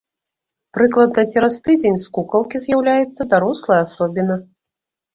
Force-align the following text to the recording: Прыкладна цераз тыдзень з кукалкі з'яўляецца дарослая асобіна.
Прыкладна 0.77 1.25
цераз 1.35 1.59
тыдзень 1.67 2.01
з 2.05 2.09
кукалкі 2.17 2.65
з'яўляецца 2.65 3.31
дарослая 3.37 3.81
асобіна. 3.87 4.45